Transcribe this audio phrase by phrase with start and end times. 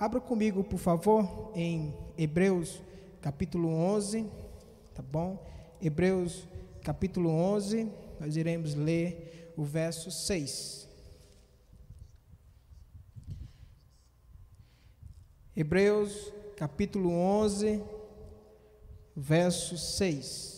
[0.00, 2.80] Abra comigo, por favor, em Hebreus
[3.20, 4.26] capítulo 11,
[4.94, 5.44] tá bom?
[5.82, 6.46] Hebreus
[6.84, 7.90] capítulo 11,
[8.20, 10.88] nós iremos ler o verso 6.
[15.56, 17.82] Hebreus capítulo 11,
[19.16, 20.57] verso 6.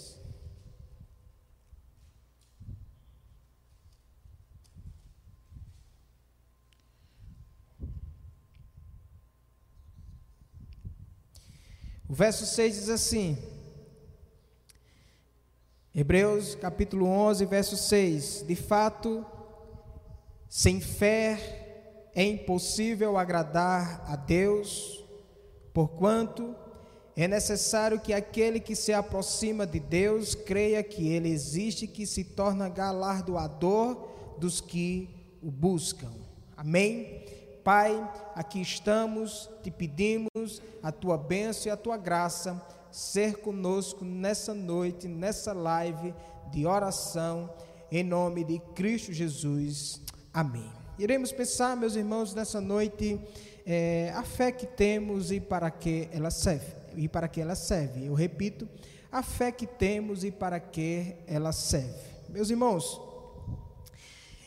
[12.10, 13.38] O verso 6 diz assim:
[15.94, 19.24] Hebreus capítulo 11, verso 6: De fato,
[20.48, 25.04] sem fé é impossível agradar a Deus,
[25.72, 26.52] porquanto
[27.14, 32.04] é necessário que aquele que se aproxima de Deus creia que Ele existe e que
[32.04, 35.08] se torna galardoador dos que
[35.40, 36.10] o buscam.
[36.56, 37.24] Amém?
[37.64, 42.60] Pai, aqui estamos, te pedimos a tua bênção e a tua graça
[42.90, 46.14] ser conosco nessa noite, nessa live
[46.50, 47.50] de oração,
[47.92, 50.00] em nome de Cristo Jesus.
[50.32, 50.70] Amém.
[50.98, 53.20] Iremos pensar, meus irmãos, nessa noite,
[53.66, 56.72] é, a fé que temos e para que ela serve.
[56.96, 58.06] E para que ela serve.
[58.06, 58.66] Eu repito,
[59.12, 62.10] a fé que temos e para que ela serve.
[62.28, 63.09] Meus irmãos,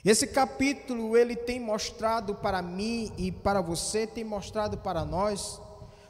[0.05, 5.61] esse capítulo ele tem mostrado para mim e para você, tem mostrado para nós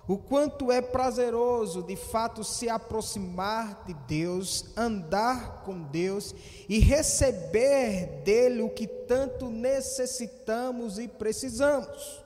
[0.08, 6.36] o quanto é prazeroso de fato se aproximar de Deus, andar com Deus
[6.68, 12.22] e receber dele o que tanto necessitamos e precisamos.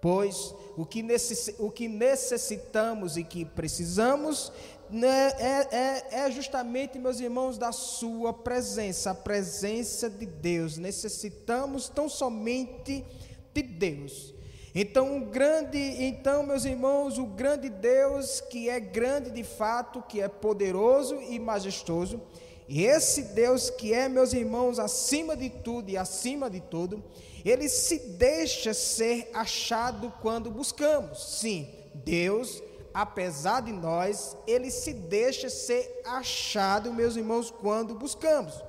[0.00, 4.52] Pois o que, necessitamos e que precisamos
[4.90, 10.78] né, é, é, é justamente, meus irmãos, da Sua presença, a presença de Deus.
[10.78, 13.04] Necessitamos tão somente
[13.52, 14.34] de Deus.
[14.74, 20.20] Então, o grande, então, meus irmãos, o grande Deus que é grande de fato, que
[20.20, 22.20] é poderoso e majestoso,
[22.68, 27.02] e esse Deus que é, meus irmãos, acima de tudo e acima de tudo,
[27.44, 31.38] ele se deixa ser achado quando buscamos.
[31.40, 32.62] Sim, Deus
[32.98, 38.60] apesar de nós, ele se deixa ser achado, meus irmãos, quando buscamos.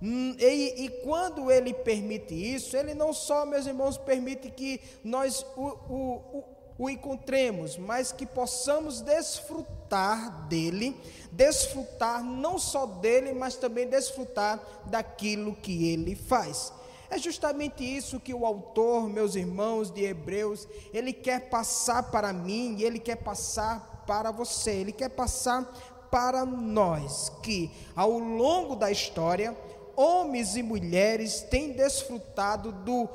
[0.00, 5.44] Hum, e, e, quando ele permite isso, ele não só, meus irmãos, permite que nós
[5.56, 6.44] o, o, o,
[6.78, 10.96] o encontremos, mas que possamos desfrutar dele,
[11.32, 16.72] desfrutar não só dele, mas também desfrutar daquilo que ele faz.
[17.10, 22.76] É justamente isso que o autor, meus irmãos de Hebreus, ele quer passar para mim
[22.78, 25.64] e ele quer passar para você, ele quer passar
[26.10, 29.56] para nós que ao longo da história,
[29.96, 33.08] homens e mulheres têm desfrutado do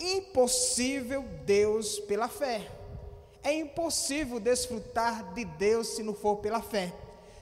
[0.00, 2.70] impossível Deus pela fé.
[3.42, 6.92] É impossível desfrutar de Deus se não for pela fé.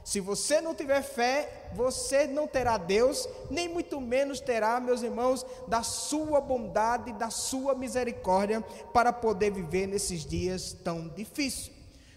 [0.04, 5.46] Se você não tiver fé, você não terá Deus, nem muito menos terá, meus irmãos,
[5.68, 8.60] da sua bondade, da sua misericórdia
[8.92, 11.70] para poder viver nesses dias tão difíceis.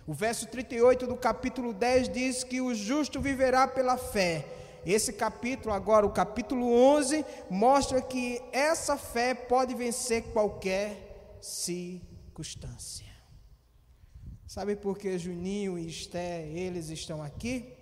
[0.07, 4.46] O verso 38 do capítulo 10 diz que o justo viverá pela fé.
[4.85, 13.04] Esse capítulo, agora o capítulo 11, mostra que essa fé pode vencer qualquer circunstância.
[14.55, 17.75] Sabe por que Juninho e Esté, eles estão aqui?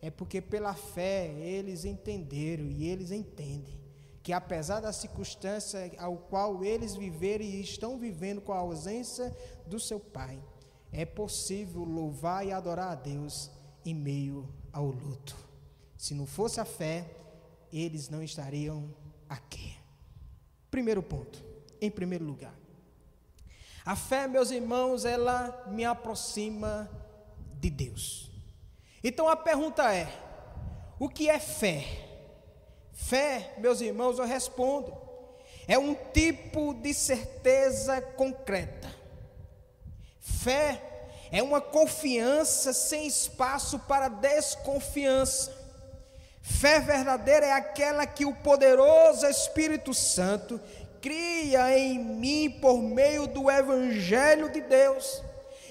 [0.00, 3.80] é porque pela fé eles entenderam e eles entendem
[4.22, 9.34] que apesar da circunstância ao qual eles viveram e estão vivendo com a ausência
[9.66, 10.38] do seu pai,
[10.92, 13.50] é possível louvar e adorar a Deus
[13.82, 15.34] em meio ao luto.
[15.96, 17.10] Se não fosse a fé,
[17.72, 18.94] eles não estariam
[19.26, 19.74] aqui.
[20.70, 21.42] Primeiro ponto,
[21.80, 22.54] em primeiro lugar.
[23.84, 26.90] A fé, meus irmãos, ela me aproxima
[27.60, 28.30] de Deus.
[29.02, 30.08] Então a pergunta é:
[30.98, 31.84] o que é fé?
[32.92, 34.96] Fé, meus irmãos, eu respondo,
[35.68, 38.90] é um tipo de certeza concreta.
[40.20, 40.80] Fé
[41.30, 45.52] é uma confiança sem espaço para desconfiança.
[46.40, 50.60] Fé verdadeira é aquela que o poderoso Espírito Santo
[51.04, 55.22] cria em mim por meio do Evangelho de Deus.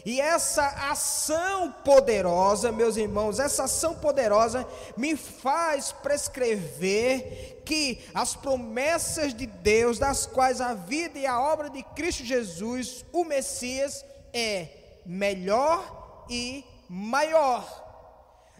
[0.06, 9.34] E essa ação poderosa, meus irmãos, essa ação poderosa me faz prescrever que as promessas
[9.34, 14.68] de Deus, das quais a vida e a obra de Cristo Jesus, o Messias, é
[15.04, 17.83] melhor e maior.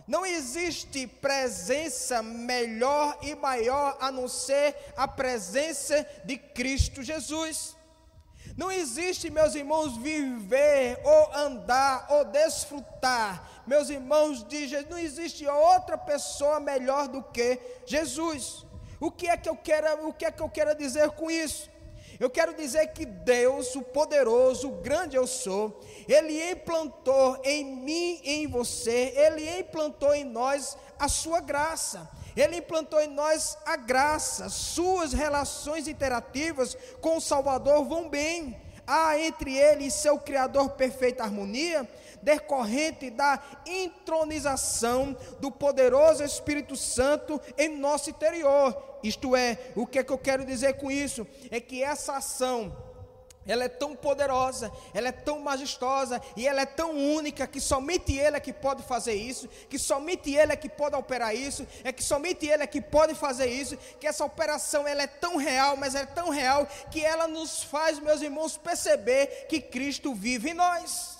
[0.08, 7.76] Não existe presença melhor e maior a não ser a presença de Cristo Jesus.
[8.58, 14.90] Não existe, meus irmãos, viver ou andar ou desfrutar, meus irmãos, de Jesus.
[14.90, 18.66] Não existe outra pessoa melhor do que Jesus.
[19.00, 21.72] O que é que eu quero, o que é que eu quero dizer com isso?
[22.20, 28.20] Eu quero dizer que Deus, o poderoso, o grande eu sou, ele implantou em mim
[28.24, 32.10] e em você, ele implantou em nós a sua graça.
[32.36, 38.60] Ele implantou em nós a graça, suas relações interativas com o Salvador vão bem.
[38.86, 41.88] Há entre ele e seu Criador perfeita harmonia,
[42.22, 49.00] decorrente da intronização do poderoso Espírito Santo em nosso interior.
[49.04, 51.26] Isto é, o que, é que eu quero dizer com isso?
[51.52, 52.76] É que essa ação
[53.46, 58.14] ela é tão poderosa, ela é tão majestosa e ela é tão única que somente
[58.18, 61.92] Ele é que pode fazer isso, que somente Ele é que pode operar isso, é
[61.92, 65.76] que somente Ele é que pode fazer isso, que essa operação ela é tão real,
[65.76, 70.54] mas é tão real que ela nos faz, meus irmãos, perceber que Cristo vive em
[70.54, 71.18] nós.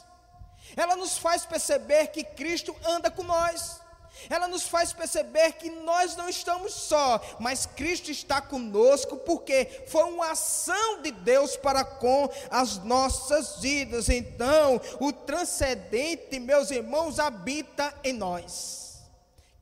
[0.76, 3.83] Ela nos faz perceber que Cristo anda com nós
[4.30, 10.04] ela nos faz perceber que nós não estamos só, mas Cristo está conosco, porque foi
[10.04, 14.10] uma ação de Deus para com as nossas vidas.
[14.10, 19.02] Então, o transcendente, meus irmãos, habita em nós.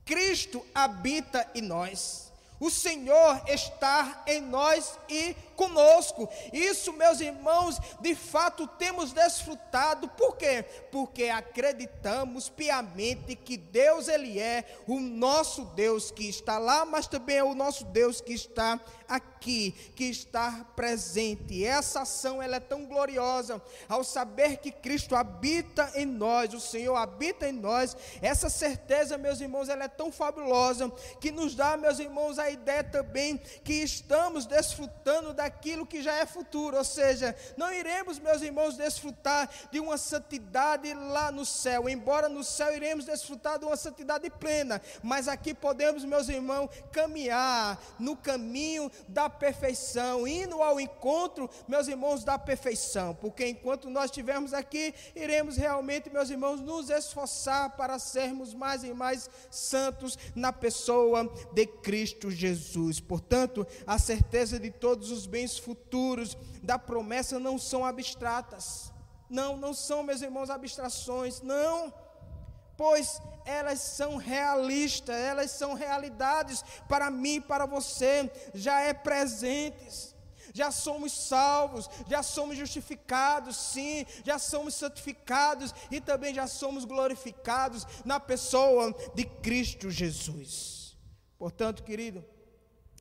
[0.04, 2.32] Cristo habita em nós.
[2.62, 6.28] O Senhor está em nós e conosco.
[6.52, 10.08] Isso, meus irmãos, de fato temos desfrutado.
[10.08, 10.64] Por quê?
[10.90, 17.36] Porque acreditamos piamente que Deus ele é o nosso Deus que está lá, mas também
[17.36, 21.64] é o nosso Deus que está aqui, que está presente.
[21.64, 26.96] Essa ação ela é tão gloriosa ao saber que Cristo habita em nós, o Senhor
[26.96, 27.96] habita em nós.
[28.20, 32.82] Essa certeza, meus irmãos, ela é tão fabulosa que nos dá, meus irmãos, a ideia
[32.82, 38.42] também que estamos desfrutando da daquilo que já é futuro, ou seja, não iremos, meus
[38.42, 43.76] irmãos, desfrutar de uma santidade lá no céu, embora no céu iremos desfrutar de uma
[43.76, 51.48] santidade plena, mas aqui podemos, meus irmãos, caminhar no caminho da perfeição, indo ao encontro,
[51.68, 57.76] meus irmãos, da perfeição, porque enquanto nós estivermos aqui, iremos realmente, meus irmãos, nos esforçar
[57.76, 63.00] para sermos mais e mais santos na pessoa de Cristo Jesus.
[63.00, 68.92] Portanto, a certeza de todos os bens futuros da promessa não são abstratas.
[69.28, 71.40] Não, não são, meus irmãos, abstrações.
[71.40, 71.92] Não.
[72.76, 80.12] Pois elas são realistas, elas são realidades para mim, para você, já é presentes.
[80.54, 87.86] Já somos salvos, já somos justificados, sim, já somos santificados e também já somos glorificados
[88.04, 90.94] na pessoa de Cristo Jesus.
[91.38, 92.22] Portanto, querido,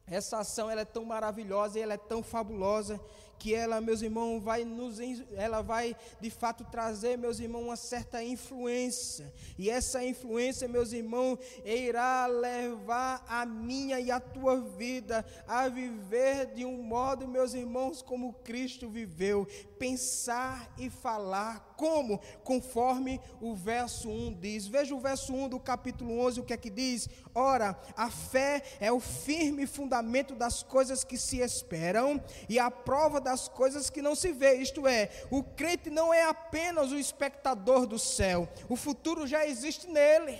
[0.07, 2.99] essa ação ela é tão maravilhosa e ela é tão fabulosa
[3.41, 4.99] que ela, meus irmãos, vai nos,
[5.33, 9.33] ela vai de fato trazer, meus irmãos, uma certa influência.
[9.57, 16.53] E essa influência, meus irmãos, irá levar a minha e a tua vida a viver
[16.53, 19.47] de um modo, meus irmãos, como Cristo viveu,
[19.79, 24.67] pensar e falar como, conforme o verso 1 diz.
[24.67, 27.09] Veja o verso 1 do capítulo 11, o que é que diz?
[27.33, 33.19] Ora, a fé é o firme fundamento das coisas que se esperam e a prova
[33.19, 34.55] da das coisas que não se vê.
[34.55, 39.87] Isto é, o crente não é apenas o espectador do céu, o futuro já existe
[39.87, 40.37] nele.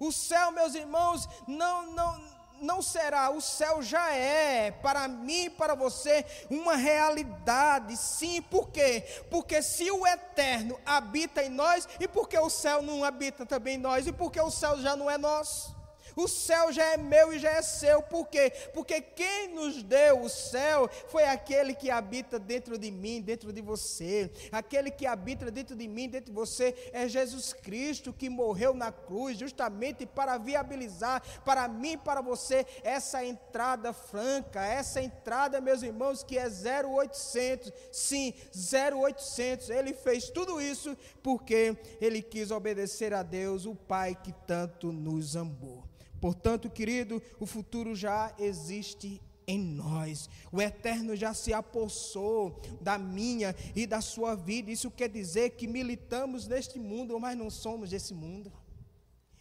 [0.00, 5.74] O céu, meus irmãos, não não não será, o céu já é para mim, para
[5.74, 9.04] você, uma realidade, sim, por quê?
[9.30, 13.78] Porque se o eterno habita em nós, e porque o céu não habita também em
[13.78, 15.81] nós, e porque o céu já não é nosso.
[16.16, 18.02] O céu já é meu e já é seu.
[18.02, 18.52] Por quê?
[18.72, 23.60] Porque quem nos deu o céu foi aquele que habita dentro de mim, dentro de
[23.60, 24.30] você.
[24.50, 28.92] Aquele que habita dentro de mim, dentro de você, é Jesus Cristo que morreu na
[28.92, 36.22] cruz, justamente para viabilizar para mim, para você, essa entrada franca, essa entrada, meus irmãos,
[36.22, 37.72] que é 0800.
[37.90, 39.70] Sim, 0800.
[39.70, 45.36] Ele fez tudo isso porque ele quis obedecer a Deus, o Pai que tanto nos
[45.36, 45.82] amou.
[46.22, 50.30] Portanto, querido, o futuro já existe em nós.
[50.52, 54.70] O eterno já se apossou da minha e da sua vida.
[54.70, 58.52] Isso quer dizer que militamos neste mundo, mas não somos desse mundo.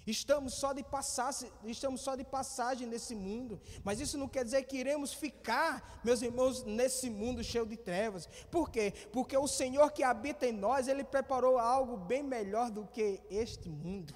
[0.08, 4.64] Estamos só de passagem, estamos só de passagem nesse mundo, mas isso não quer dizer
[4.64, 8.28] que iremos ficar, meus irmãos, nesse mundo cheio de trevas.
[8.50, 8.92] Por quê?
[9.14, 13.70] Porque o Senhor que habita em nós, ele preparou algo bem melhor do que este
[13.70, 14.16] mundo.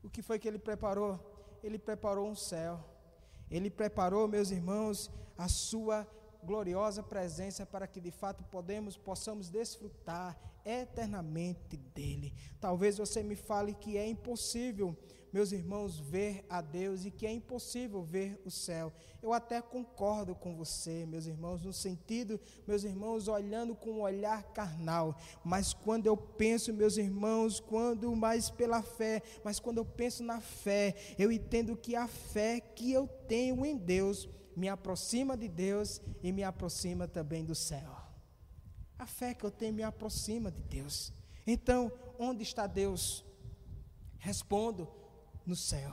[0.00, 1.31] O que foi que ele preparou?
[1.62, 2.80] Ele preparou um céu.
[3.50, 6.06] Ele preparou, meus irmãos, a sua
[6.42, 12.34] gloriosa presença para que de fato podemos, possamos desfrutar eternamente dele.
[12.60, 14.96] Talvez você me fale que é impossível,
[15.32, 18.92] meus irmãos, ver a Deus e que é impossível ver o céu.
[19.22, 24.42] Eu até concordo com você, meus irmãos, no sentido, meus irmãos, olhando com um olhar
[24.52, 25.18] carnal.
[25.42, 30.40] Mas quando eu penso, meus irmãos, quando mais pela fé, mas quando eu penso na
[30.40, 36.00] fé, eu entendo que a fé que eu tenho em Deus me aproxima de Deus
[36.22, 37.96] e me aproxima também do céu.
[38.98, 41.12] A fé que eu tenho me aproxima de Deus.
[41.46, 43.24] Então, onde está Deus?
[44.18, 44.88] Respondo:
[45.46, 45.92] no céu.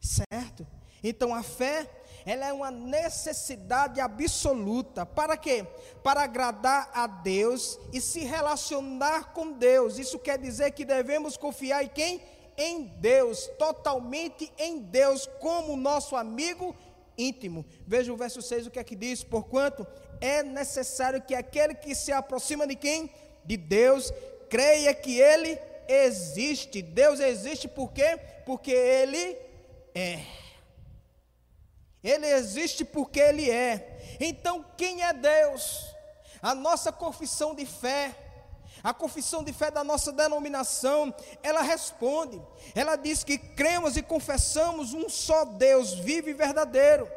[0.00, 0.66] Certo?
[1.02, 1.88] Então a fé,
[2.24, 5.04] ela é uma necessidade absoluta.
[5.06, 5.66] Para quê?
[6.02, 9.98] Para agradar a Deus e se relacionar com Deus.
[9.98, 12.22] Isso quer dizer que devemos confiar em quem?
[12.56, 16.76] Em Deus, totalmente em Deus, como nosso amigo
[17.16, 17.64] íntimo.
[17.86, 19.24] Veja o verso 6, o que é que diz?
[19.24, 19.86] Porquanto
[20.20, 23.10] é necessário que aquele que se aproxima de quem?
[23.44, 24.12] De Deus,
[24.50, 25.58] creia que Ele
[25.90, 26.82] existe.
[26.82, 28.18] Deus existe por quê?
[28.46, 29.36] Porque Ele
[29.94, 30.24] é.
[32.02, 34.16] Ele existe porque Ele é.
[34.20, 35.84] Então, quem é Deus?
[36.40, 38.14] A nossa confissão de fé,
[38.82, 42.40] a confissão de fé da nossa denominação, ela responde.
[42.74, 47.10] Ela diz que cremos e confessamos um só Deus vivo e verdadeiro,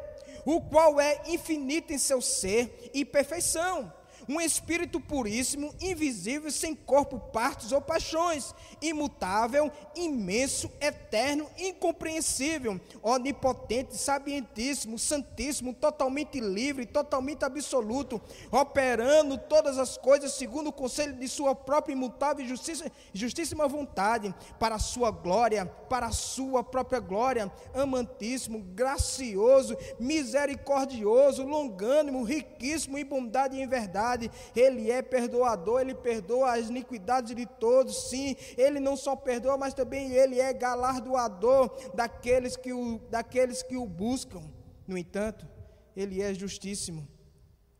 [0.44, 3.90] o qual é infinito em seu ser e perfeição
[4.28, 14.98] um espírito puríssimo, invisível, sem corpo, partos ou paixões, imutável, imenso, eterno, incompreensível, onipotente, sabientíssimo,
[14.98, 21.92] santíssimo, totalmente livre, totalmente absoluto, operando todas as coisas segundo o conselho de sua própria
[21.92, 28.60] imutável e justiça, justíssima vontade, para a sua glória, para a sua própria glória, amantíssimo,
[28.60, 34.13] gracioso, misericordioso, longânimo, riquíssimo em bondade e em verdade
[34.54, 39.74] Ele é perdoador, Ele perdoa as iniquidades de todos, sim, Ele não só perdoa, mas
[39.74, 44.42] também Ele é galardoador daqueles que o, daqueles que o buscam.
[44.86, 45.48] No entanto,
[45.96, 47.08] Ele é justíssimo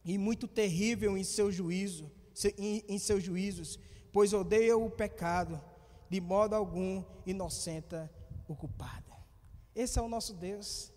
[0.05, 2.11] e muito terrível em seu juízo,
[2.59, 3.79] em, em seus juízos,
[4.13, 5.61] pois odeia o pecado,
[6.11, 8.11] de modo algum inocenta
[8.47, 9.13] o culpado.
[9.75, 10.93] Esse é o nosso Deus.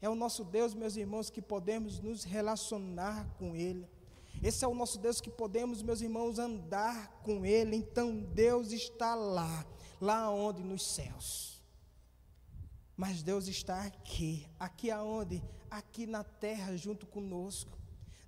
[0.00, 3.88] É o nosso Deus, meus irmãos, que podemos nos relacionar com Ele.
[4.46, 7.74] Esse é o nosso Deus que podemos, meus irmãos, andar com Ele.
[7.74, 9.66] Então Deus está lá,
[10.00, 10.62] lá onde?
[10.62, 11.60] Nos céus.
[12.96, 15.42] Mas Deus está aqui, aqui aonde?
[15.68, 17.76] Aqui na terra junto conosco.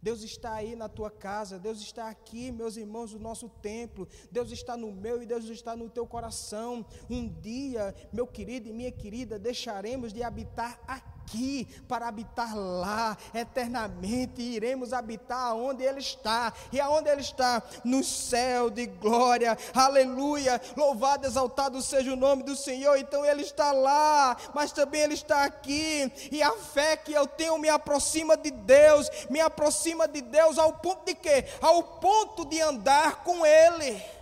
[0.02, 4.50] Deus está aí na tua casa, Deus está aqui, meus irmãos, no nosso templo, Deus
[4.50, 6.84] está no meu e Deus está no teu coração.
[7.08, 13.16] Um dia, meu querido e minha querida, deixaremos de habitar aqui aqui para habitar lá
[13.34, 14.40] eternamente.
[14.40, 16.52] Iremos habitar onde Ele está.
[16.72, 17.62] E aonde Ele está?
[17.84, 19.56] No céu de glória.
[19.74, 20.60] Aleluia.
[20.76, 22.96] Louvado, exaltado seja o nome do Senhor.
[22.96, 26.10] Então Ele está lá, mas também Ele está aqui.
[26.32, 29.08] E a fé que eu tenho me aproxima de Deus.
[29.28, 31.44] Me aproxima de Deus ao ponto de quê?
[31.60, 34.17] Ao ponto de andar com Ele.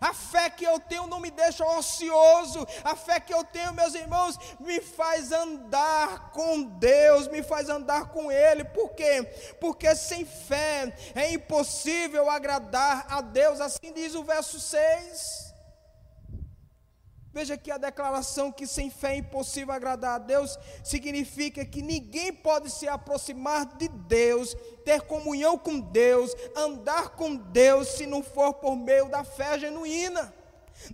[0.00, 2.66] A fé que eu tenho não me deixa ocioso.
[2.84, 8.08] A fé que eu tenho, meus irmãos, me faz andar com Deus, me faz andar
[8.08, 8.64] com Ele.
[8.64, 9.22] Por quê?
[9.60, 13.60] Porque sem fé é impossível agradar a Deus.
[13.60, 15.47] Assim diz o verso 6.
[17.38, 22.32] Veja que a declaração que sem fé é impossível agradar a Deus significa que ninguém
[22.32, 28.54] pode se aproximar de Deus, ter comunhão com Deus, andar com Deus, se não for
[28.54, 30.34] por meio da fé genuína.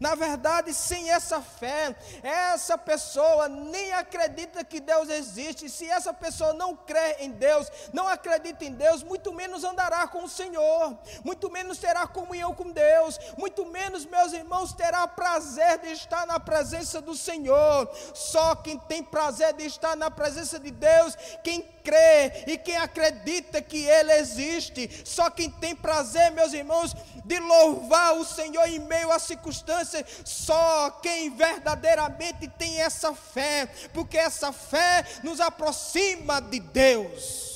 [0.01, 5.69] Na verdade, sem essa fé, essa pessoa nem acredita que Deus existe.
[5.69, 10.25] Se essa pessoa não crê em Deus, não acredita em Deus, muito menos andará com
[10.25, 15.93] o Senhor, muito menos terá comunhão com Deus, muito menos, meus irmãos, terá prazer de
[15.93, 17.89] estar na presença do Senhor.
[18.15, 23.61] Só quem tem prazer de estar na presença de Deus, quem crê e quem acredita
[23.61, 29.13] que Ele existe, só quem tem prazer, meus irmãos, de louvar o Senhor em meio
[29.13, 37.55] às circunstâncias, só quem verdadeiramente tem essa fé, porque essa fé nos aproxima de Deus.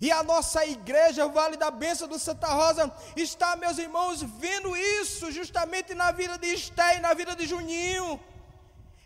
[0.00, 4.76] E a nossa igreja, o Vale da Bênção do Santa Rosa, está, meus irmãos, vendo
[4.76, 8.20] isso justamente na vida de Esté e na vida de Juninho.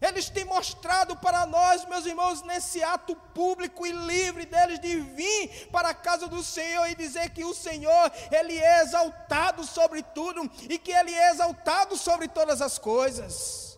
[0.00, 5.68] Eles têm mostrado para nós, meus irmãos, nesse ato público e livre deles de vir
[5.72, 10.48] para a casa do Senhor e dizer que o Senhor, Ele é exaltado sobre tudo
[10.68, 13.76] e que Ele é exaltado sobre todas as coisas.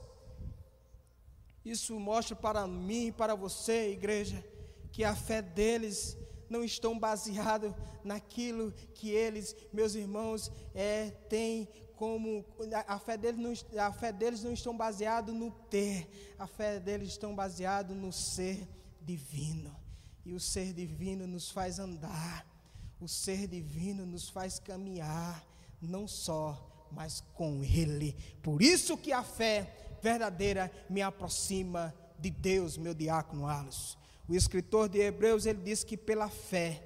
[1.65, 4.45] Isso mostra para mim e para você, igreja,
[4.93, 6.17] que a fé deles
[6.51, 11.69] não estão baseado naquilo que eles, meus irmãos, é, têm
[12.01, 12.43] como
[12.87, 17.09] a fé deles não, a fé deles não estão baseado no ter, a fé deles
[17.09, 18.67] estão baseado no ser
[19.03, 19.77] divino.
[20.25, 22.47] E o ser divino nos faz andar,
[22.99, 25.47] o ser divino nos faz caminhar,
[25.79, 28.17] não só, mas com ele.
[28.43, 33.99] Por isso que a fé verdadeira me aproxima de Deus, meu diácono Alos.
[34.27, 36.83] O escritor de Hebreus, ele diz que pela fé,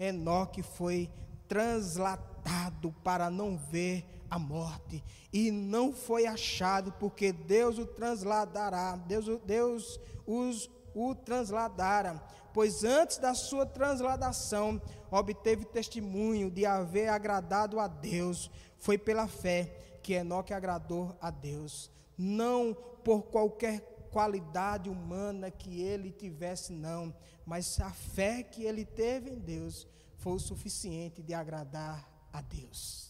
[0.00, 1.08] Enoque foi
[1.46, 5.02] translatado para não ver a morte,
[5.32, 13.18] e não foi achado, porque Deus o transladará, Deus, Deus os, o transladara, pois antes
[13.18, 14.80] da sua transladação
[15.10, 21.90] obteve testemunho de haver agradado a Deus, foi pela fé que Enoque agradou a Deus,
[22.16, 23.80] não por qualquer
[24.10, 27.14] qualidade humana que ele tivesse, não,
[27.44, 33.05] mas a fé que ele teve em Deus foi o suficiente de agradar a Deus,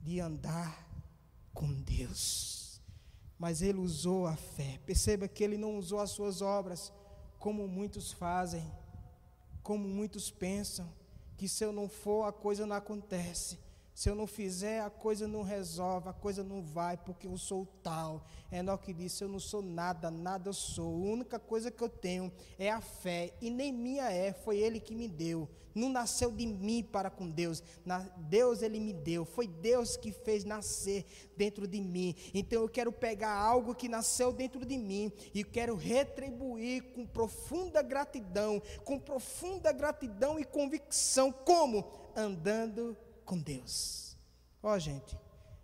[0.00, 0.88] de andar
[1.52, 2.80] com Deus.
[3.38, 4.78] Mas ele usou a fé.
[4.84, 6.92] Perceba que ele não usou as suas obras
[7.38, 8.70] como muitos fazem,
[9.62, 10.92] como muitos pensam,
[11.36, 13.58] que se eu não for a coisa não acontece.
[13.94, 17.66] Se eu não fizer, a coisa não resolve, a coisa não vai, porque eu sou
[17.82, 18.24] tal.
[18.50, 20.94] Enoque disse: Eu não sou nada, nada eu sou.
[20.94, 24.80] A única coisa que eu tenho é a fé, e nem minha é, foi Ele
[24.80, 25.48] que me deu.
[25.74, 27.62] Não nasceu de mim para com Deus,
[28.16, 31.04] Deus Ele me deu, foi Deus que fez nascer
[31.36, 32.14] dentro de mim.
[32.34, 37.82] Então eu quero pegar algo que nasceu dentro de mim e quero retribuir com profunda
[37.82, 41.32] gratidão, com profunda gratidão e convicção.
[41.32, 41.84] Como?
[42.16, 44.16] Andando com Deus.
[44.62, 45.18] Ó, oh, gente,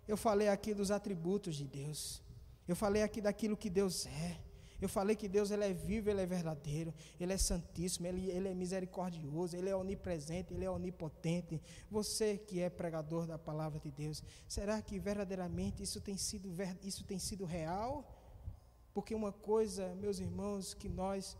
[0.07, 2.21] eu falei aqui dos atributos de Deus.
[2.67, 4.46] Eu falei aqui daquilo que Deus é.
[4.81, 8.47] Eu falei que Deus ele é vivo, ele é verdadeiro, ele é santíssimo, ele, ele
[8.47, 11.61] é misericordioso, ele é onipresente, ele é onipotente.
[11.89, 16.49] Você que é pregador da palavra de Deus, será que verdadeiramente isso tem sido,
[16.83, 18.13] isso tem sido real?
[18.93, 21.37] Porque uma coisa, meus irmãos, que nós,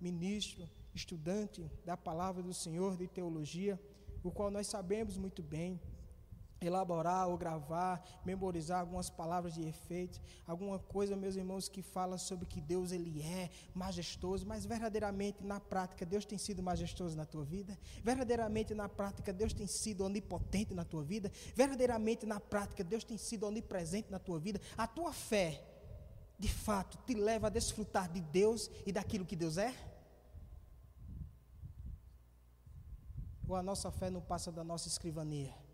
[0.00, 3.80] ministro, estudante da palavra do Senhor de teologia,
[4.22, 5.80] o qual nós sabemos muito bem
[6.60, 12.46] elaborar ou gravar, memorizar algumas palavras de efeito, alguma coisa, meus irmãos, que fala sobre
[12.46, 17.44] que Deus ele é majestoso, mas verdadeiramente na prática Deus tem sido majestoso na tua
[17.44, 17.78] vida?
[18.02, 21.30] Verdadeiramente na prática Deus tem sido onipotente na tua vida?
[21.54, 24.60] Verdadeiramente na prática Deus tem sido onipresente na tua vida?
[24.76, 25.62] A tua fé,
[26.38, 29.74] de fato, te leva a desfrutar de Deus e daquilo que Deus é?
[33.48, 35.65] ou a nossa fé não passa da nossa escrivania?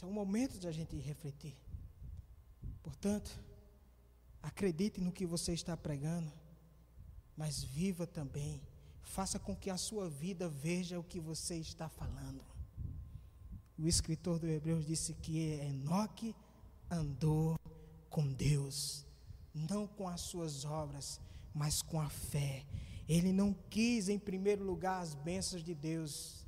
[0.00, 1.54] Esse é o momento de a gente refletir.
[2.82, 3.38] Portanto,
[4.42, 6.32] acredite no que você está pregando,
[7.36, 8.62] mas viva também.
[9.02, 12.42] Faça com que a sua vida veja o que você está falando.
[13.78, 16.34] O escritor do Hebreus disse que Enoque
[16.90, 17.60] andou
[18.08, 19.04] com Deus,
[19.52, 21.20] não com as suas obras,
[21.52, 22.64] mas com a fé.
[23.06, 26.46] Ele não quis em primeiro lugar as bênçãos de Deus,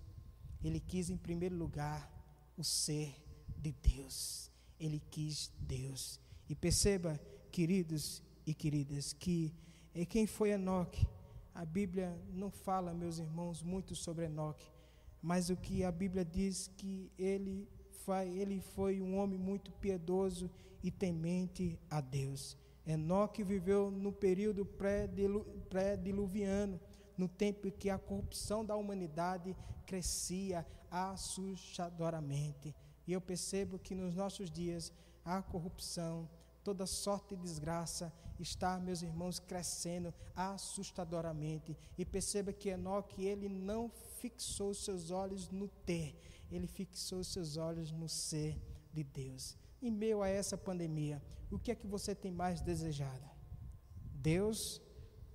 [0.64, 2.10] ele quis em primeiro lugar
[2.56, 3.22] o ser
[3.62, 4.50] de Deus.
[4.78, 6.20] Ele quis Deus.
[6.48, 7.18] E perceba,
[7.50, 9.54] queridos e queridas, que
[9.94, 11.06] é quem foi Enoque.
[11.54, 14.66] A Bíblia não fala, meus irmãos, muito sobre Enoque,
[15.20, 17.68] mas o que a Bíblia diz que ele
[18.04, 20.50] foi, ele foi um homem muito piedoso
[20.82, 22.56] e temente a Deus.
[22.84, 24.66] Enoque viveu no período
[25.68, 26.80] pré-diluviano,
[27.16, 29.54] no tempo em que a corrupção da humanidade
[29.86, 32.74] crescia assustadoramente.
[33.06, 34.92] E eu percebo que nos nossos dias
[35.24, 36.28] a corrupção,
[36.62, 41.76] toda sorte de desgraça está, meus irmãos, crescendo assustadoramente.
[41.96, 46.16] E perceba que Enoque, ele não fixou seus olhos no ter,
[46.50, 48.60] ele fixou seus olhos no ser
[48.92, 53.28] de Deus em meio a essa pandemia, o que é que você tem mais desejado?
[54.14, 54.80] Deus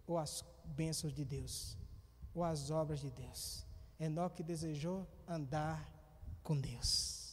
[0.08, 1.78] ou as bênçãos de Deus?
[2.34, 3.66] Ou as obras de Deus?
[4.00, 5.86] Enoque desejou andar
[6.42, 7.27] com Deus.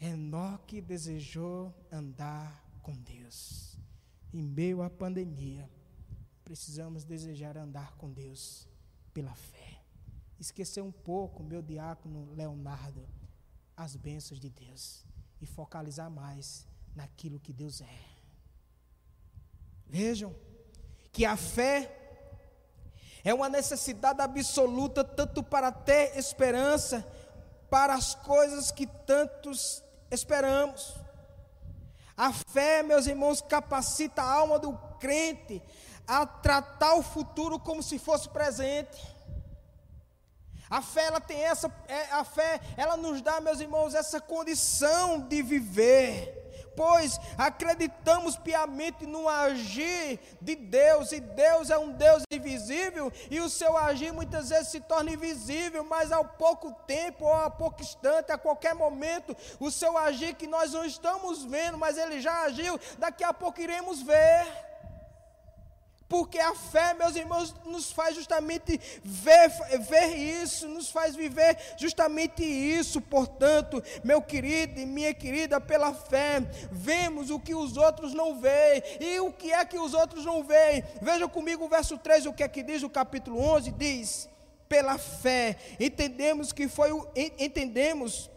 [0.00, 3.76] Enoque desejou andar com Deus.
[4.32, 5.70] Em meio à pandemia,
[6.44, 8.68] precisamos desejar andar com Deus
[9.12, 9.80] pela fé.
[10.38, 13.08] Esquecer um pouco, meu diácono Leonardo,
[13.76, 15.04] as bênçãos de Deus
[15.40, 18.00] e focalizar mais naquilo que Deus é.
[19.86, 20.34] Vejam
[21.12, 22.00] que a fé
[23.22, 27.06] é uma necessidade absoluta tanto para ter esperança
[27.70, 29.83] para as coisas que tantos
[30.14, 30.94] esperamos.
[32.16, 35.60] A fé, meus irmãos, capacita a alma do crente
[36.06, 39.14] a tratar o futuro como se fosse presente.
[40.70, 45.20] A fé ela tem essa, é, a fé ela nos dá, meus irmãos, essa condição
[45.20, 46.43] de viver
[46.76, 53.48] pois acreditamos piamente no agir de Deus, e Deus é um Deus invisível, e o
[53.48, 58.32] seu agir muitas vezes se torna invisível, mas ao pouco tempo, ou a pouco instante,
[58.32, 62.78] a qualquer momento, o seu agir que nós não estamos vendo, mas ele já agiu,
[62.98, 64.63] daqui a pouco iremos ver.
[66.14, 69.50] Porque a fé, meus irmãos, nos faz justamente ver,
[69.80, 73.00] ver isso, nos faz viver justamente isso.
[73.00, 78.80] Portanto, meu querido e minha querida, pela fé, vemos o que os outros não veem.
[79.00, 80.84] E o que é que os outros não veem?
[81.02, 84.28] Veja comigo o verso 3, o que é que diz o capítulo 11: diz:
[84.68, 88.30] Pela fé, entendemos que foi o, entendemos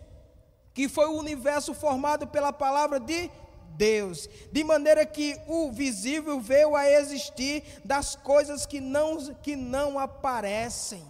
[0.74, 3.30] que foi o universo formado pela palavra de
[3.76, 10.00] Deus, de maneira que o visível veio a existir das coisas que não, que não
[10.00, 11.06] aparecem.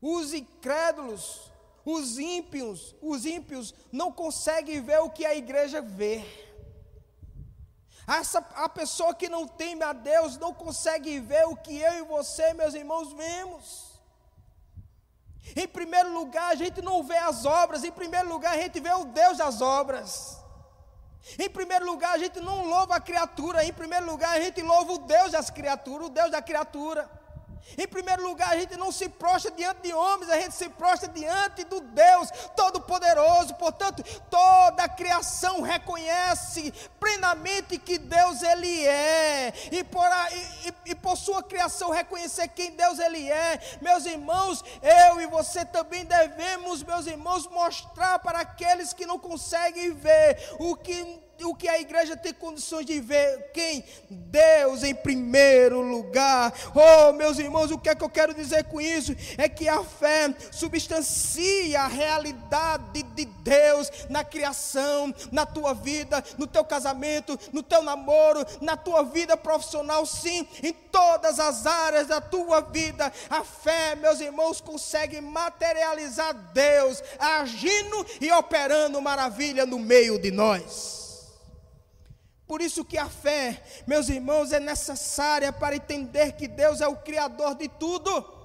[0.00, 1.50] Os incrédulos,
[1.84, 6.24] os ímpios, os ímpios não conseguem ver o que a igreja vê.
[8.06, 12.02] Essa, a pessoa que não teme a Deus não consegue ver o que eu e
[12.02, 13.88] você, meus irmãos, vemos.
[15.54, 18.92] Em primeiro lugar, a gente não vê as obras, em primeiro lugar, a gente vê
[18.92, 20.37] o Deus das obras.
[21.38, 24.92] Em primeiro lugar, a gente não louva a criatura, em primeiro lugar, a gente louva
[24.92, 27.17] o Deus das criaturas, o Deus da criatura.
[27.76, 31.08] Em primeiro lugar, a gente não se prostra diante de homens, a gente se prostra
[31.08, 33.54] diante do Deus Todo-Poderoso.
[33.54, 40.94] Portanto, toda a criação reconhece plenamente que Deus Ele é, e por, a, e, e
[40.94, 43.60] por sua criação reconhecer quem Deus Ele é.
[43.80, 49.92] Meus irmãos, eu e você também devemos, meus irmãos, mostrar para aqueles que não conseguem
[49.92, 53.50] ver o que o que a igreja tem condições de ver?
[53.52, 53.84] Quem?
[54.10, 56.52] Deus em primeiro lugar.
[56.74, 59.14] Oh, meus irmãos, o que é que eu quero dizer com isso?
[59.36, 66.46] É que a fé substancia a realidade de Deus na criação, na tua vida, no
[66.46, 72.20] teu casamento, no teu namoro, na tua vida profissional, sim, em todas as áreas da
[72.20, 73.12] tua vida.
[73.30, 80.97] A fé, meus irmãos, consegue materializar Deus agindo e operando maravilha no meio de nós.
[82.48, 86.96] Por isso que a fé, meus irmãos, é necessária para entender que Deus é o
[86.96, 88.37] criador de tudo.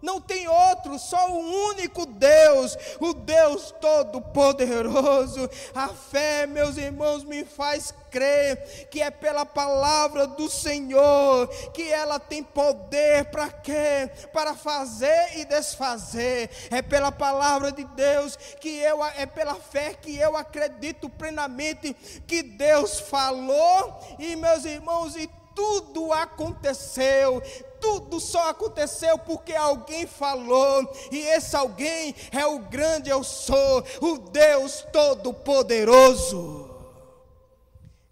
[0.00, 5.48] Não tem outro, só o único Deus, o Deus Todo-Poderoso.
[5.74, 12.18] A fé, meus irmãos, me faz crer que é pela palavra do Senhor que ela
[12.18, 14.10] tem poder para quê?
[14.32, 16.50] Para fazer e desfazer.
[16.70, 21.94] É pela palavra de Deus que eu é pela fé que eu acredito plenamente
[22.26, 27.42] que Deus falou e meus irmãos e tudo aconteceu,
[27.80, 34.18] tudo só aconteceu porque alguém falou, e esse alguém é o grande eu sou, o
[34.18, 36.68] Deus Todo-Poderoso.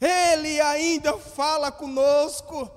[0.00, 2.70] Ele ainda fala conosco.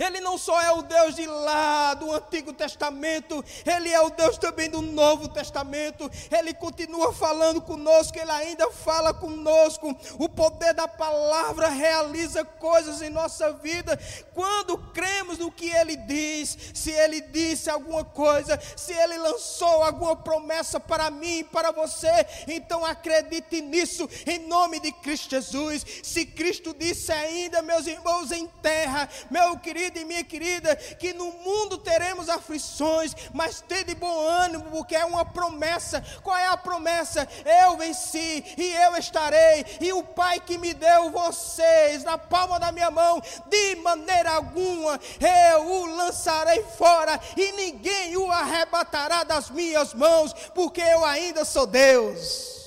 [0.00, 4.38] Ele não só é o Deus de lá do Antigo Testamento, Ele é o Deus
[4.38, 6.10] também do Novo Testamento.
[6.30, 9.94] Ele continua falando conosco, Ele ainda fala conosco.
[10.18, 13.98] O poder da palavra realiza coisas em nossa vida
[14.32, 16.56] quando cremos no que Ele diz.
[16.72, 22.26] Se Ele disse alguma coisa, se Ele lançou alguma promessa para mim e para você,
[22.48, 25.84] então acredite nisso em nome de Cristo Jesus.
[26.02, 31.12] Se Cristo disse ainda, meus irmãos, em terra, meu querido querido e minha querida, que
[31.12, 36.02] no mundo teremos aflições, mas de bom ânimo, porque é uma promessa.
[36.22, 37.28] Qual é a promessa?
[37.62, 42.72] Eu venci e eu estarei, e o Pai que me deu vocês na palma da
[42.72, 49.94] minha mão, de maneira alguma eu o lançarei fora, e ninguém o arrebatará das minhas
[49.94, 52.59] mãos, porque eu ainda sou Deus.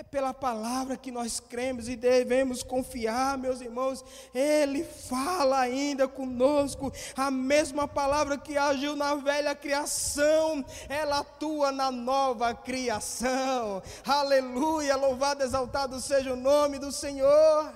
[0.00, 4.02] É pela palavra que nós cremos e devemos confiar, meus irmãos.
[4.32, 6.90] Ele fala ainda conosco.
[7.14, 13.82] A mesma palavra que agiu na velha criação, ela atua na nova criação.
[14.02, 14.96] Aleluia!
[14.96, 17.70] Louvado, exaltado seja o nome do Senhor.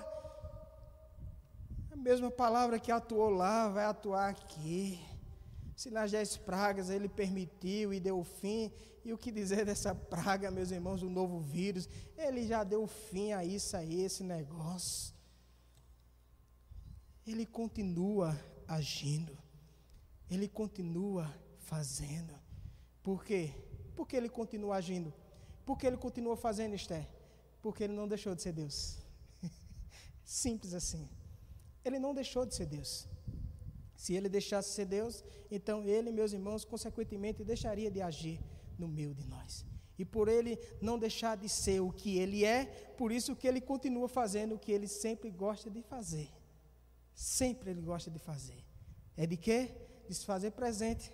[1.92, 4.98] A mesma palavra que atuou lá vai atuar aqui.
[5.76, 8.72] Se nas dez pragas ele permitiu e deu fim,
[9.04, 11.88] e o que dizer dessa praga, meus irmãos, o novo vírus?
[12.16, 15.14] Ele já deu fim a isso aí, esse negócio.
[17.26, 19.36] Ele continua agindo.
[20.30, 22.34] Ele continua fazendo.
[23.02, 23.52] Por quê?
[23.94, 25.12] Porque ele continua agindo.
[25.66, 27.06] Porque ele continua fazendo, Esther?
[27.60, 28.98] Porque ele não deixou de ser Deus.
[30.24, 31.10] Simples assim.
[31.84, 33.06] Ele não deixou de ser Deus.
[33.94, 38.40] Se ele deixasse de ser Deus, então ele, meus irmãos, consequentemente deixaria de agir
[38.78, 39.64] no meio de nós.
[39.98, 42.64] E por ele não deixar de ser o que ele é,
[42.96, 46.28] por isso que ele continua fazendo o que ele sempre gosta de fazer.
[47.14, 48.64] Sempre ele gosta de fazer.
[49.16, 49.70] É de quê?
[50.08, 51.12] De se fazer presente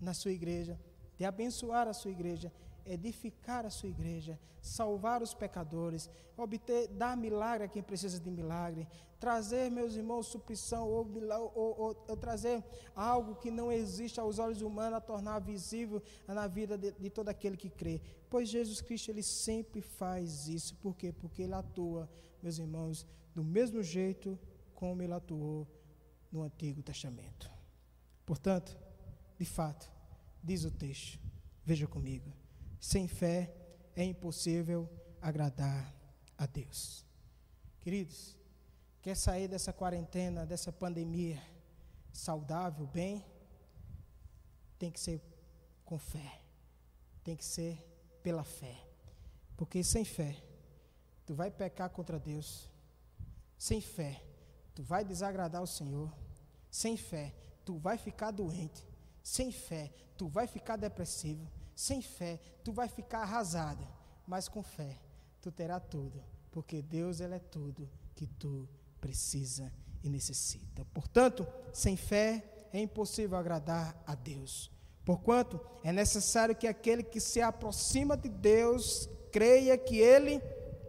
[0.00, 0.78] na sua igreja,
[1.16, 2.52] de abençoar a sua igreja,
[2.86, 8.86] edificar a sua igreja, salvar os pecadores, obter, dar milagre a quem precisa de milagre,
[9.18, 11.06] trazer, meus irmãos, suprição ou,
[11.54, 12.62] ou, ou, ou trazer
[12.94, 17.28] algo que não existe aos olhos humanos, a tornar visível na vida de, de todo
[17.28, 18.00] aquele que crê.
[18.28, 20.74] Pois Jesus Cristo, ele sempre faz isso.
[20.76, 21.12] Por quê?
[21.12, 22.08] Porque ele atua,
[22.42, 24.38] meus irmãos, do mesmo jeito
[24.74, 25.66] como ele atuou
[26.30, 27.50] no Antigo Testamento.
[28.26, 28.76] Portanto,
[29.38, 29.90] de fato,
[30.42, 31.18] diz o texto,
[31.64, 32.41] veja comigo
[32.82, 33.48] sem fé
[33.94, 34.90] é impossível
[35.20, 35.94] agradar
[36.36, 37.06] a Deus.
[37.78, 38.36] Queridos,
[39.00, 41.40] quer sair dessa quarentena, dessa pandemia
[42.12, 43.24] saudável, bem?
[44.80, 45.22] Tem que ser
[45.84, 46.42] com fé.
[47.22, 47.78] Tem que ser
[48.20, 48.84] pela fé.
[49.56, 50.42] Porque sem fé,
[51.24, 52.68] tu vai pecar contra Deus.
[53.56, 54.24] Sem fé,
[54.74, 56.12] tu vai desagradar o Senhor.
[56.68, 57.32] Sem fé,
[57.64, 58.84] tu vai ficar doente.
[59.22, 61.61] Sem fé, tu vai ficar depressivo.
[61.74, 63.86] Sem fé, tu vai ficar arrasada,
[64.26, 64.98] mas com fé,
[65.40, 68.68] tu terá tudo, porque Deus ele é tudo que tu
[69.00, 70.84] precisa e necessita.
[70.92, 74.70] Portanto, sem fé é impossível agradar a Deus.
[75.04, 80.40] Porquanto é necessário que aquele que se aproxima de Deus creia que ele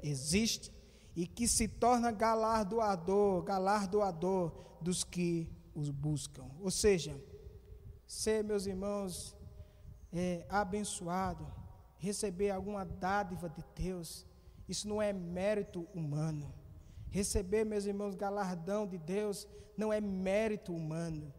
[0.04, 0.72] existe
[1.16, 6.46] e que se torna galardoador, galardoador dos que os buscam.
[6.62, 7.16] Ou seja,
[8.06, 9.36] ser, meus irmãos,
[10.14, 11.46] é, abençoado,
[11.98, 14.26] receber alguma dádiva de Deus,
[14.68, 16.54] isso não é mérito humano.
[17.10, 19.48] Receber, meus irmãos, galardão de Deus
[19.78, 21.34] não é mérito humano,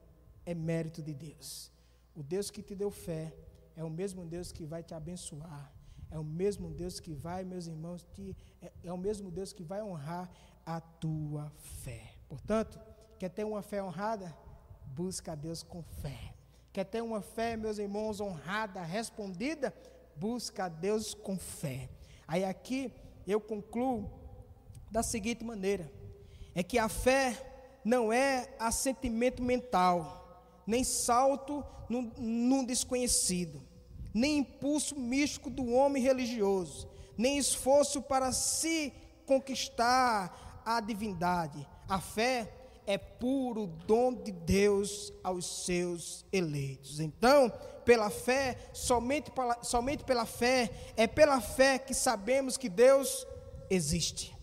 [0.44, 1.70] é mérito de Deus.
[2.14, 3.34] O Deus que te deu fé
[3.76, 5.72] é o mesmo Deus que vai te abençoar.
[6.10, 9.64] É o mesmo Deus que vai, meus irmãos, te, é, é o mesmo Deus que
[9.64, 10.30] vai honrar
[10.64, 12.14] a tua fé.
[12.28, 12.78] Portanto,
[13.18, 14.34] quer ter uma fé honrada?
[14.86, 16.33] Busca a Deus com fé.
[16.74, 19.72] Quer ter uma fé, meus irmãos, honrada, respondida?
[20.16, 21.88] Busca a Deus com fé.
[22.26, 22.92] Aí aqui
[23.24, 24.10] eu concluo
[24.90, 25.88] da seguinte maneira:
[26.52, 33.62] é que a fé não é assentimento mental, nem salto num, desconhecido,
[34.12, 38.92] nem impulso místico do homem religioso, nem esforço para se
[39.24, 41.64] conquistar a divindade.
[41.88, 42.52] A fé
[42.86, 47.00] é puro dom de Deus aos seus eleitos.
[47.00, 47.52] Então,
[47.84, 53.26] pela fé, somente pela, somente pela fé, é pela fé que sabemos que Deus
[53.70, 54.34] existe.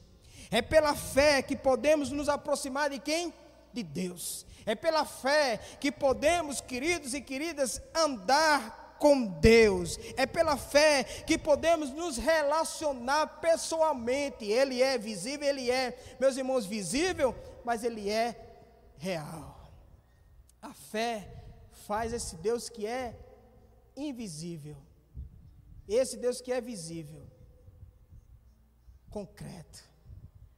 [0.50, 3.34] É pela fé que podemos nos aproximar de quem?
[3.74, 4.46] De Deus.
[4.66, 9.98] É pela fé que podemos, queridos e queridas, andar com Deus.
[10.16, 14.46] É pela fé que podemos nos relacionar pessoalmente.
[14.46, 17.34] Ele é visível, ele é, meus irmãos, visível
[17.66, 19.72] mas ele é real.
[20.62, 23.18] A fé faz esse Deus que é
[23.96, 24.78] invisível,
[25.88, 27.28] esse Deus que é visível,
[29.10, 29.90] concreto.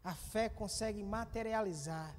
[0.04, 2.16] A fé consegue materializar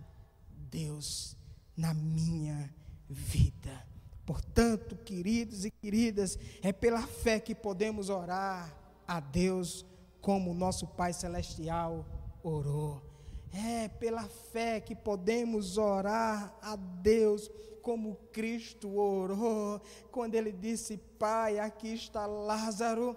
[0.51, 1.37] Deus
[1.77, 2.75] na minha
[3.09, 3.87] vida.
[4.25, 8.75] Portanto, queridos e queridas, é pela fé que podemos orar
[9.07, 9.85] a Deus
[10.20, 12.07] como nosso Pai Celestial
[12.42, 13.13] orou.
[13.57, 17.49] É pela fé que podemos orar a Deus
[17.81, 23.17] como Cristo orou, quando ele disse: Pai, aqui está Lázaro,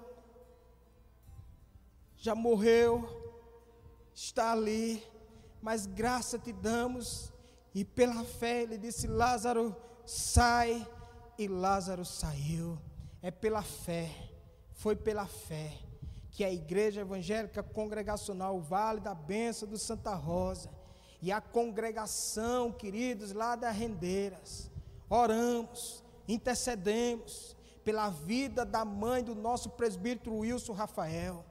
[2.17, 3.07] já morreu,
[4.13, 5.01] está ali,
[5.59, 7.33] mas graça te damos.
[7.73, 10.87] E pela fé ele disse: Lázaro, sai,
[11.35, 12.77] e Lázaro saiu.
[13.23, 14.11] É pela fé,
[14.73, 15.86] foi pela fé
[16.37, 20.69] que é a Igreja Evangélica Congregacional Vale da Benção do Santa Rosa
[21.19, 24.69] e a congregação, queridos, lá das Rendeiras,
[25.09, 31.43] oramos, intercedemos pela vida da mãe do nosso presbítero Wilson Rafael,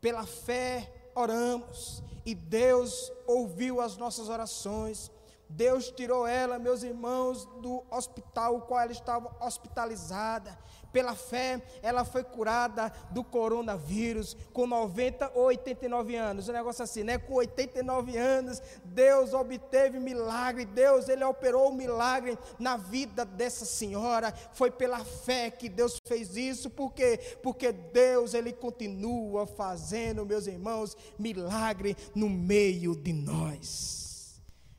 [0.00, 5.08] pela fé oramos e Deus ouviu as nossas orações.
[5.56, 10.58] Deus tirou ela, meus irmãos, do hospital, o qual ela estava hospitalizada.
[10.92, 16.48] Pela fé, ela foi curada do coronavírus com 90 ou 89 anos.
[16.48, 17.18] Um negócio assim, né?
[17.18, 20.64] Com 89 anos, Deus obteve milagre.
[20.64, 24.32] Deus, ele operou um milagre na vida dessa senhora.
[24.52, 26.68] Foi pela fé que Deus fez isso.
[26.68, 27.18] Por quê?
[27.42, 34.01] Porque Deus, ele continua fazendo, meus irmãos, milagre no meio de nós.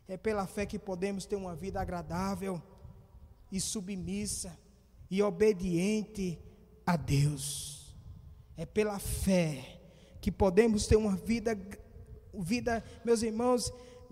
[0.08, 2.62] É pela fé que podemos ter uma vida agradável
[3.52, 4.58] e submissa
[5.10, 6.40] e obediente
[6.86, 7.96] a Deus.
[8.58, 9.80] É pela fé
[10.20, 11.58] que podemos ter uma vida,
[12.34, 13.72] vida, meus irmãos,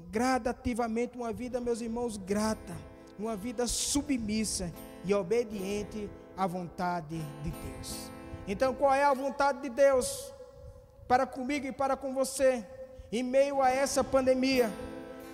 [0.10, 2.76] gradativamente, uma vida, meus irmãos, grata,
[3.18, 4.72] uma vida submissa
[5.06, 8.12] e obediente à vontade de Deus.
[8.48, 10.34] Então, qual é a vontade de Deus
[11.08, 12.66] para comigo e para com você,
[13.12, 14.72] em meio a essa pandemia?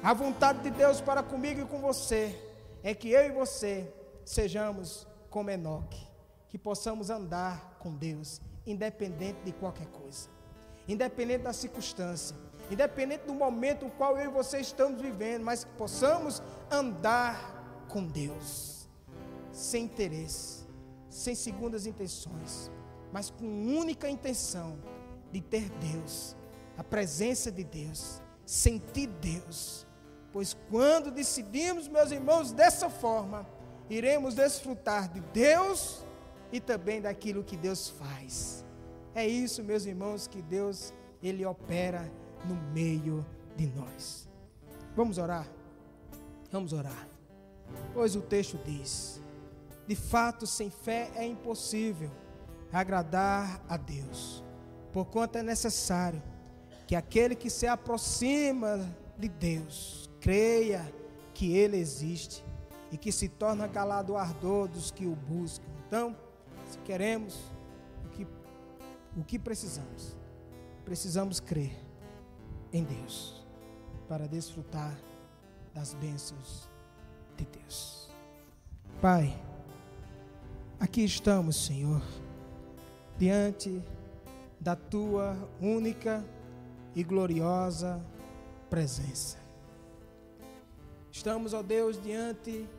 [0.03, 2.39] A vontade de Deus para comigo e com você
[2.83, 3.91] é que eu e você
[4.23, 6.07] sejamos como Enoque,
[6.49, 10.29] que possamos andar com Deus, independente de qualquer coisa,
[10.87, 12.35] independente da circunstância,
[12.69, 18.05] independente do momento no qual eu e você estamos vivendo, mas que possamos andar com
[18.05, 18.87] Deus,
[19.51, 20.65] sem interesse,
[21.09, 22.71] sem segundas intenções,
[23.11, 24.77] mas com única intenção
[25.31, 26.35] de ter Deus,
[26.77, 29.86] a presença de Deus, sentir Deus.
[30.31, 33.47] Pois quando decidimos, meus irmãos, dessa forma,
[33.89, 36.05] iremos desfrutar de Deus
[36.51, 38.65] e também daquilo que Deus faz.
[39.15, 42.11] É isso, meus irmãos, que Deus ele opera
[42.45, 44.29] no meio de nós.
[44.95, 45.47] Vamos orar.
[46.51, 47.07] Vamos orar.
[47.93, 49.21] Pois o texto diz:
[49.87, 52.11] De fato, sem fé é impossível
[52.71, 54.43] agradar a Deus.
[54.93, 56.21] Porquanto é necessário
[56.85, 58.79] que aquele que se aproxima
[59.17, 60.91] de Deus creia
[61.33, 62.43] que ele existe
[62.91, 65.67] e que se torna calado o ardor dos que o buscam.
[65.85, 66.15] Então,
[66.65, 67.39] se queremos
[68.05, 68.27] o que,
[69.17, 70.15] o que precisamos,
[70.83, 71.75] precisamos crer
[72.71, 73.45] em Deus
[74.07, 74.97] para desfrutar
[75.73, 76.69] das bênçãos
[77.35, 78.09] de Deus.
[79.01, 79.39] Pai,
[80.79, 82.01] aqui estamos, Senhor,
[83.17, 83.83] diante
[84.59, 86.25] da tua única
[86.95, 88.03] e gloriosa
[88.69, 89.46] presença.
[91.17, 92.69] Estamos, ó Deus, diante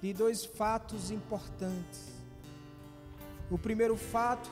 [0.00, 2.02] de dois fatos importantes.
[3.50, 4.48] O primeiro fato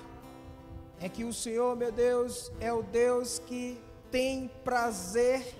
[1.00, 5.54] é que o Senhor, meu Deus, é o Deus que tem prazer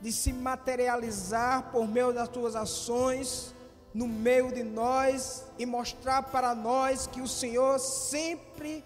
[0.00, 3.54] de se materializar por meio das tuas ações
[3.94, 8.84] no meio de nós e mostrar para nós que o Senhor sempre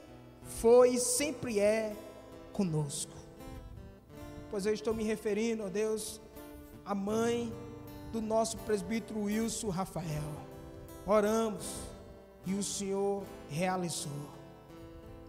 [0.61, 1.97] foi e sempre é
[2.53, 3.15] conosco.
[4.51, 6.21] Pois eu estou me referindo, ó Deus,
[6.91, 7.53] à mãe
[8.11, 10.25] do nosso presbítero Wilson Rafael.
[11.07, 11.65] Oramos
[12.45, 14.29] e o Senhor realizou.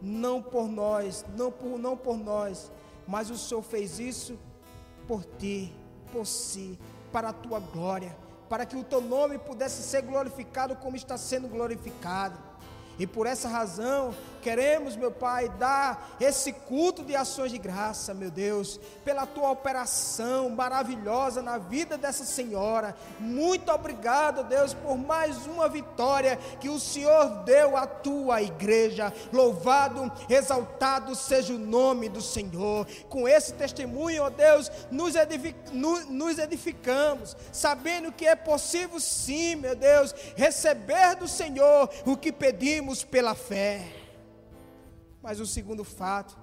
[0.01, 2.71] Não por nós, não por, não por nós,
[3.07, 4.39] mas o Senhor fez isso
[5.07, 5.71] por ti,
[6.11, 6.79] por si,
[7.11, 8.17] para a tua glória,
[8.49, 12.39] para que o teu nome pudesse ser glorificado como está sendo glorificado.
[12.97, 18.31] E por essa razão, queremos, meu Pai, dar esse culto de ações de graça, meu
[18.31, 22.95] Deus, pela tua operação maravilhosa na vida dessa senhora.
[23.19, 29.13] Muito obrigado, Deus, por mais uma vitória que o Senhor deu à tua igreja.
[29.31, 32.87] Louvado, exaltado seja o nome do Senhor.
[33.07, 39.75] Com esse testemunho, ó Deus, nos, edific nos edificamos, sabendo que é possível sim, meu
[39.75, 44.00] Deus, receber do Senhor o que pedimos pela fé.
[45.21, 46.37] Mas o segundo fato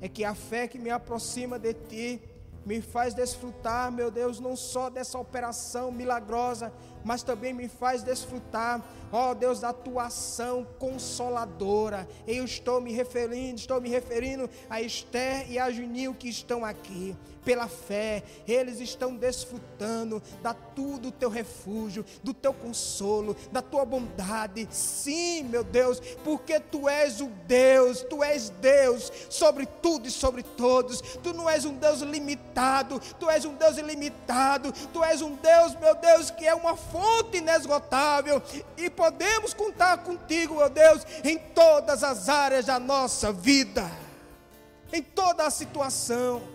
[0.00, 2.22] é que a fé que me aproxima de Ti
[2.64, 6.72] me faz desfrutar, meu Deus, não só dessa operação milagrosa,
[7.04, 12.08] mas também me faz desfrutar, ó Deus, da tua ação consoladora.
[12.26, 17.16] Eu estou me referindo, estou me referindo a Esther e a Juninho que estão aqui.
[17.44, 23.84] Pela fé, eles estão desfrutando da tudo do teu refúgio, do teu consolo, da tua
[23.84, 24.68] bondade.
[24.70, 30.42] Sim, meu Deus, porque tu és o Deus, tu és Deus sobre tudo e sobre
[30.42, 31.00] todos.
[31.00, 35.74] Tu não és um Deus limitado, tu és um Deus ilimitado, tu és um Deus,
[35.76, 38.42] meu Deus, que é uma fonte inesgotável
[38.76, 43.90] e podemos contar contigo, meu Deus, em todas as áreas da nossa vida,
[44.92, 46.51] em toda a situação.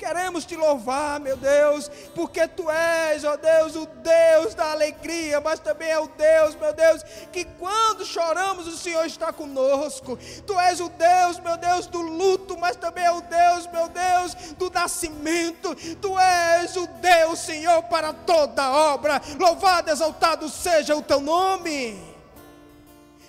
[0.00, 5.60] Queremos te louvar, meu Deus, porque tu és, ó Deus, o Deus da alegria, mas
[5.60, 10.18] também é o Deus, meu Deus, que quando choramos o Senhor está conosco.
[10.46, 14.34] Tu és o Deus, meu Deus, do luto, mas também é o Deus, meu Deus,
[14.56, 15.76] do nascimento.
[16.00, 19.20] Tu és o Deus, Senhor, para toda obra.
[19.38, 22.02] Louvado, exaltado seja o teu nome.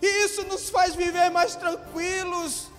[0.01, 2.70] E isso nos faz viver mais tranquilos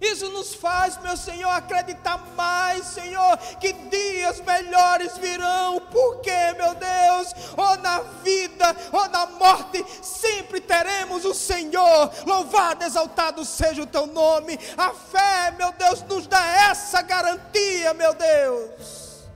[0.00, 7.34] isso nos faz, meu Senhor, acreditar mais, Senhor, que dias melhores virão, porque, meu Deus,
[7.56, 12.10] ou na vida ou na morte, sempre teremos o Senhor.
[12.26, 14.58] Louvado, exaltado seja o teu nome.
[14.76, 19.26] A fé, meu Deus, nos dá essa garantia, meu Deus.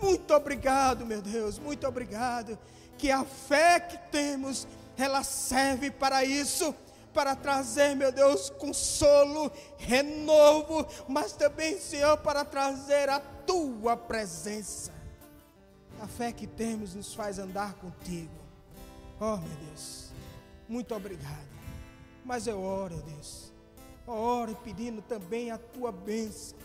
[0.00, 2.58] Muito obrigado, meu Deus, muito obrigado.
[2.98, 4.66] Que a fé que temos,
[4.96, 6.74] ela serve para isso
[7.12, 14.92] para trazer, meu Deus, consolo, renovo, mas também, Senhor, para trazer a tua presença.
[16.00, 18.32] A fé que temos nos faz andar contigo.
[19.20, 20.10] Oh, meu Deus,
[20.68, 21.52] muito obrigado.
[22.24, 23.52] Mas eu oro, Deus,
[24.06, 26.58] eu oro pedindo também a tua bênção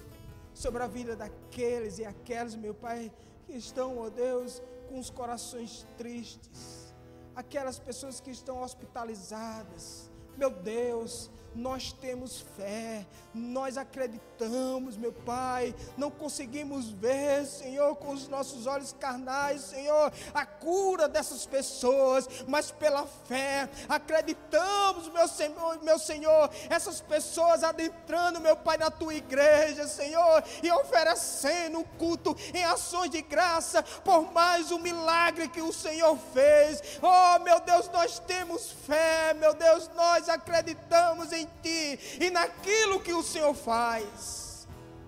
[0.53, 3.11] sobre a vida daqueles e aquelas, meu Pai,
[3.45, 6.93] que estão, oh Deus, com os corações tristes,
[7.35, 16.11] aquelas pessoas que estão hospitalizadas, meu Deus, nós temos fé, nós acreditamos, meu Pai, não
[16.11, 23.05] conseguimos ver, Senhor, com os nossos olhos carnais, Senhor, a cura dessas pessoas, mas pela
[23.05, 30.43] fé, acreditamos, meu Senhor, meu Senhor, essas pessoas adentrando, meu Pai, na tua igreja, Senhor,
[30.61, 36.17] e oferecendo um culto em ações de graça por mais um milagre que o Senhor
[36.33, 36.81] fez.
[37.01, 43.13] Oh, meu Deus, nós temos fé, meu Deus, nós acreditamos em ti e naquilo que
[43.13, 44.67] o Senhor faz.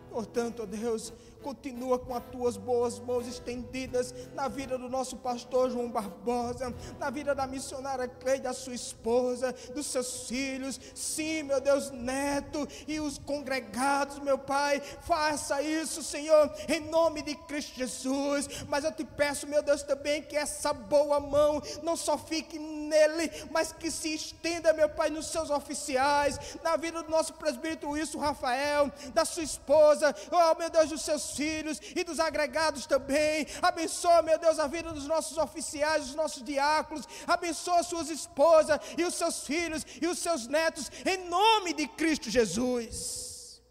[0.09, 5.69] Portanto, ó Deus, Continua com as tuas boas mãos estendidas na vida do nosso pastor
[5.69, 11.61] João Barbosa, na vida da missionária Cleide, da sua esposa, dos seus filhos, sim, meu
[11.61, 18.65] Deus, neto e os congregados, meu Pai, faça isso, Senhor, em nome de Cristo Jesus.
[18.67, 22.59] Mas eu te peço, meu Deus, também que essa boa mão não só fique
[22.89, 27.91] nele, mas que se estenda, meu Pai, nos seus oficiais, na vida do nosso presbítero
[27.91, 33.47] Wilson Rafael, da sua esposa, oh meu Deus, dos seus filhos e dos agregados também.
[33.61, 37.07] Abençoa, meu Deus, a vida dos nossos oficiais, dos nossos diáconos.
[37.27, 42.29] Abençoa suas esposas e os seus filhos e os seus netos, em nome de Cristo
[42.29, 43.61] Jesus.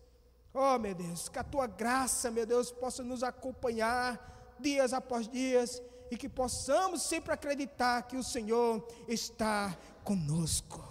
[0.54, 5.82] Oh, meu Deus, que a tua graça, meu Deus, possa nos acompanhar dias após dias
[6.10, 10.82] e que possamos sempre acreditar que o Senhor está conosco.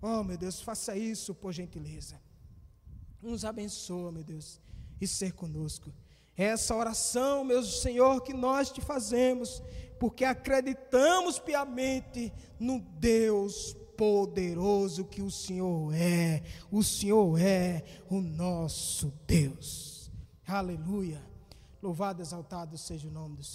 [0.00, 2.20] Oh, meu Deus, faça isso por gentileza.
[3.20, 4.60] Nos abençoa, meu Deus
[5.02, 5.92] e ser conosco.
[6.36, 9.60] É essa oração, meu Senhor, que nós te fazemos,
[9.98, 16.42] porque acreditamos piamente no Deus poderoso que o Senhor é.
[16.70, 20.10] O Senhor é o nosso Deus.
[20.46, 21.20] Aleluia.
[21.82, 23.50] Louvado, exaltado seja o nome do Senhor.